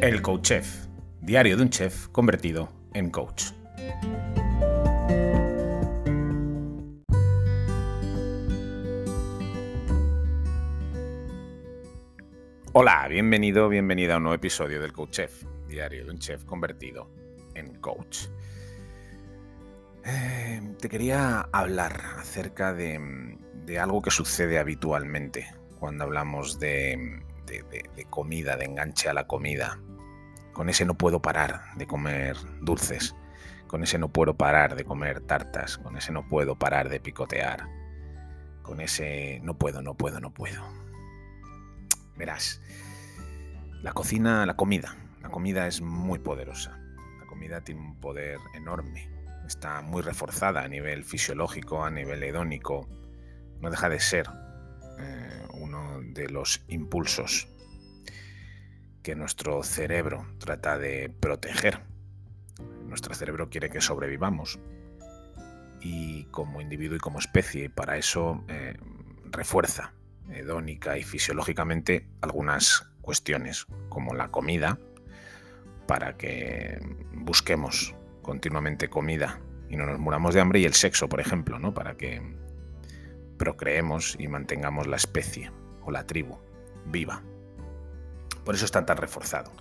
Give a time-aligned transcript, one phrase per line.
[0.00, 0.86] El Coach Chef,
[1.20, 3.46] diario de un chef convertido en coach.
[12.72, 17.10] Hola, bienvenido, bienvenida a un nuevo episodio del Coach Chef, diario de un chef convertido
[17.56, 18.26] en coach.
[20.04, 23.00] Eh, te quería hablar acerca de,
[23.80, 27.20] algo que sucede habitualmente cuando hablamos de,
[28.10, 29.80] comida, de enganche a la comida.
[30.58, 33.14] Con ese no puedo parar de comer dulces.
[33.68, 35.78] Con ese no puedo parar de comer tartas.
[35.78, 37.68] Con ese no puedo parar de picotear.
[38.62, 40.60] Con ese no puedo, no puedo, no puedo.
[42.16, 42.60] Verás,
[43.82, 44.96] la cocina, la comida.
[45.22, 46.76] La comida es muy poderosa.
[47.20, 49.08] La comida tiene un poder enorme.
[49.46, 52.88] Está muy reforzada a nivel fisiológico, a nivel hedónico.
[53.60, 54.26] No deja de ser
[54.98, 57.46] eh, uno de los impulsos
[59.08, 61.80] que nuestro cerebro trata de proteger.
[62.84, 64.58] Nuestro cerebro quiere que sobrevivamos
[65.80, 68.76] y como individuo y como especie, para eso eh,
[69.30, 69.94] refuerza
[70.30, 74.78] hedónica y fisiológicamente algunas cuestiones, como la comida,
[75.86, 76.78] para que
[77.14, 81.72] busquemos continuamente comida y no nos muramos de hambre, y el sexo, por ejemplo, ¿no?
[81.72, 82.20] para que
[83.38, 85.50] procreemos y mantengamos la especie
[85.82, 86.36] o la tribu
[86.84, 87.22] viva.
[88.48, 89.52] Por eso está tan reforzado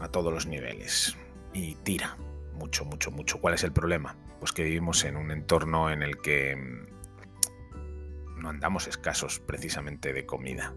[0.00, 1.16] a todos los niveles
[1.52, 2.16] y tira
[2.52, 3.40] mucho, mucho, mucho.
[3.40, 4.16] ¿Cuál es el problema?
[4.40, 10.26] Pues que vivimos en un entorno en el que mm, no andamos escasos precisamente de
[10.26, 10.74] comida.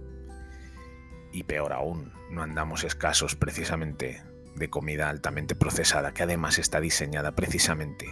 [1.34, 4.22] Y peor aún, no andamos escasos precisamente
[4.56, 8.06] de comida altamente procesada, que además está diseñada precisamente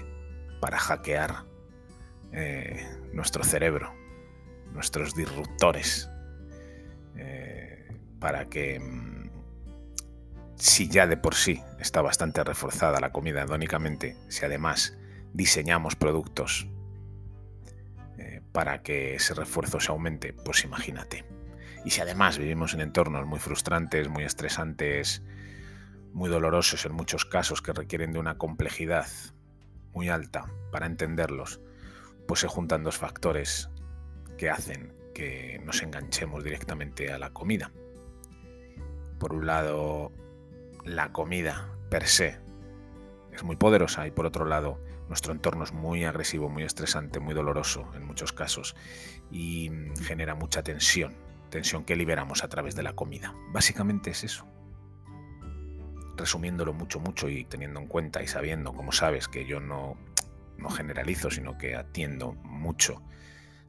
[0.59, 1.45] para hackear
[2.31, 3.93] eh, nuestro cerebro,
[4.73, 6.09] nuestros disruptores,
[7.15, 7.54] eh,
[8.19, 9.29] para que mm,
[10.55, 14.97] si ya de por sí está bastante reforzada la comida hedónicamente, si además
[15.33, 16.67] diseñamos productos
[18.17, 21.25] eh, para que ese refuerzo se aumente, pues imagínate.
[21.83, 25.21] Y si además vivimos en entornos muy frustrantes, muy estresantes,
[26.13, 29.07] muy dolorosos en muchos casos que requieren de una complejidad
[29.93, 31.59] muy alta para entenderlos,
[32.27, 33.69] pues se juntan dos factores
[34.37, 37.71] que hacen que nos enganchemos directamente a la comida.
[39.19, 40.11] Por un lado,
[40.83, 42.39] la comida per se
[43.31, 47.33] es muy poderosa y por otro lado, nuestro entorno es muy agresivo, muy estresante, muy
[47.33, 48.75] doloroso en muchos casos
[49.31, 49.71] y
[50.01, 51.13] genera mucha tensión,
[51.49, 53.33] tensión que liberamos a través de la comida.
[53.51, 54.47] Básicamente es eso.
[56.17, 59.97] Resumiéndolo mucho, mucho y teniendo en cuenta y sabiendo, como sabes, que yo no
[60.57, 63.01] no generalizo, sino que atiendo mucho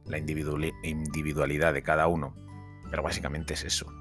[0.05, 2.33] la individualidad de cada uno,
[2.89, 3.91] pero básicamente es eso.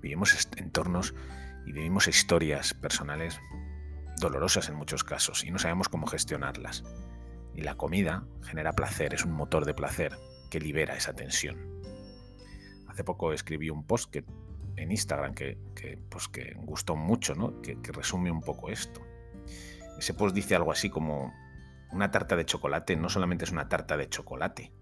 [0.00, 1.14] Vivimos entornos
[1.66, 3.40] y vivimos historias personales
[4.20, 6.84] dolorosas en muchos casos y no sabemos cómo gestionarlas.
[7.54, 10.16] Y la comida genera placer, es un motor de placer
[10.50, 11.82] que libera esa tensión.
[12.88, 14.24] Hace poco escribí un post que,
[14.76, 15.58] en Instagram que,
[16.08, 17.60] pues que gustó mucho, ¿no?
[17.62, 19.00] que resume un poco esto.
[19.98, 21.32] Ese post dice algo así como
[21.92, 24.72] una tarta de chocolate no solamente es una tarta de chocolate,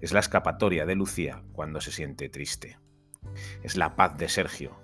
[0.00, 2.78] es la escapatoria de Lucía cuando se siente triste.
[3.62, 4.76] Es la paz de Sergio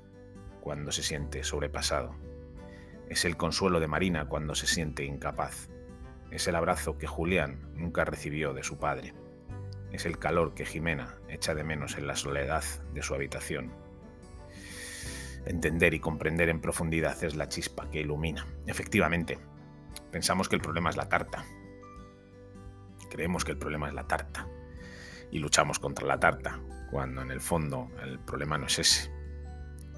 [0.61, 2.15] cuando se siente sobrepasado.
[3.09, 5.69] Es el consuelo de Marina cuando se siente incapaz.
[6.31, 9.15] Es el abrazo que Julián nunca recibió de su padre.
[9.93, 12.65] Es el calor que Jimena echa de menos en la soledad
[12.95, 13.73] de su habitación.
[15.47, 18.47] Entender y comprender en profundidad es la chispa que ilumina.
[18.67, 19.39] Efectivamente,
[20.13, 21.45] pensamos que el problema es la tarta,
[23.11, 24.47] Creemos que el problema es la tarta
[25.33, 29.11] y luchamos contra la tarta, cuando en el fondo el problema no es ese.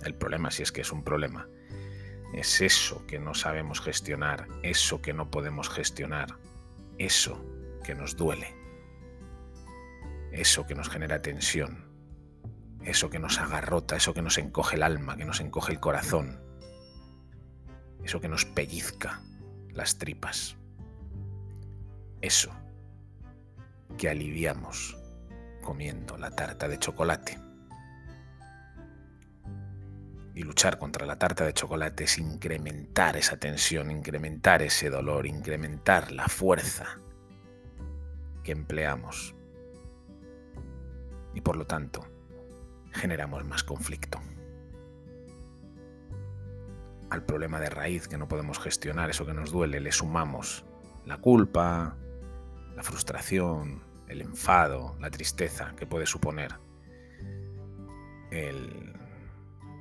[0.05, 1.49] El problema, si es que es un problema,
[2.35, 6.37] es eso que no sabemos gestionar, eso que no podemos gestionar,
[6.99, 7.45] eso
[7.85, 8.55] que nos duele,
[10.33, 11.87] eso que nos genera tensión,
[12.85, 16.41] eso que nos agarrota, eso que nos encoge el alma, que nos encoge el corazón,
[18.03, 19.23] eso que nos pellizca
[19.73, 20.57] las tripas.
[22.21, 22.53] Eso
[23.99, 24.97] que aliviamos
[25.63, 27.39] comiendo la tarta de chocolate.
[30.35, 36.13] Y luchar contra la tarta de chocolate es incrementar esa tensión, incrementar ese dolor, incrementar
[36.13, 36.99] la fuerza
[38.43, 39.35] que empleamos.
[41.35, 42.07] Y por lo tanto,
[42.93, 44.21] generamos más conflicto.
[47.11, 50.65] Al problema de raíz que no podemos gestionar, eso que nos duele, le sumamos
[51.05, 51.97] la culpa,
[52.75, 53.83] la frustración,
[54.13, 56.55] el enfado, la tristeza que puede suponer
[58.31, 58.93] el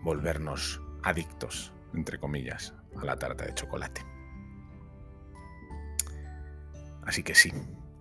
[0.04, 4.02] volvernos adictos, entre comillas, a la tarta de chocolate.
[7.04, 7.52] Así que sí,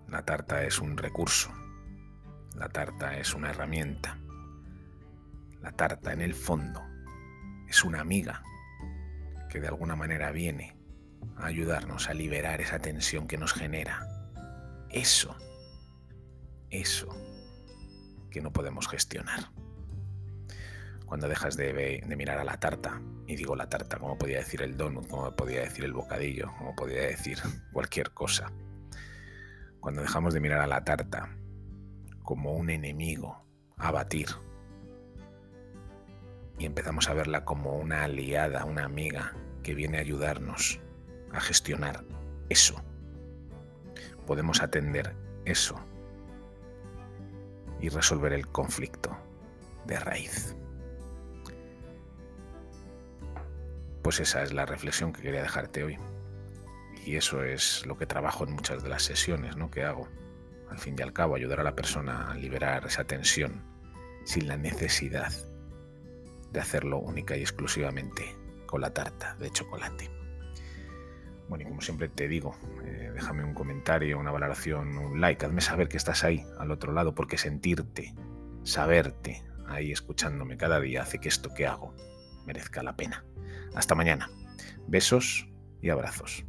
[0.07, 1.51] la tarta es un recurso,
[2.55, 4.17] la tarta es una herramienta,
[5.61, 6.81] la tarta en el fondo
[7.67, 8.43] es una amiga
[9.49, 10.75] que de alguna manera viene
[11.37, 14.07] a ayudarnos a liberar esa tensión que nos genera.
[14.89, 15.35] Eso,
[16.71, 17.09] eso
[18.31, 19.51] que no podemos gestionar.
[21.05, 24.77] Cuando dejas de, mirar a la tarta, y digo la tarta, como podía decir el
[24.77, 27.37] donut, como podía decir el bocadillo, como podía decir
[27.73, 28.51] cualquier cosa.
[29.81, 31.35] Cuando dejamos de mirar a la tarta
[32.23, 33.43] como un enemigo
[33.77, 34.27] a batir
[36.57, 39.33] y empezamos a verla como una aliada, una amiga
[39.63, 40.79] que viene a ayudarnos
[41.33, 42.05] a gestionar
[42.49, 42.81] eso.
[44.27, 45.15] Podemos atender
[45.45, 45.83] eso
[47.81, 49.17] y resolver el conflicto
[49.85, 50.55] de raíz.
[54.03, 55.97] Pues esa es la reflexión que quería dejarte hoy.
[57.05, 59.71] Y eso es lo que trabajo en muchas de las sesiones ¿no?
[59.71, 60.07] que hago.
[60.69, 63.63] Al fin y al cabo, ayudar a la persona a liberar esa tensión
[64.23, 65.33] sin la necesidad
[66.51, 68.35] de hacerlo única y exclusivamente
[68.67, 70.20] con la tarta de chocolate.
[71.51, 72.55] Bueno, y como siempre te digo,
[72.85, 76.93] eh, déjame un comentario, una valoración, un like, hazme saber que estás ahí, al otro
[76.93, 78.15] lado, porque sentirte,
[78.63, 81.93] saberte ahí escuchándome cada día hace que esto que hago
[82.45, 83.25] merezca la pena.
[83.75, 84.31] Hasta mañana.
[84.87, 85.49] Besos
[85.81, 86.45] y abrazos.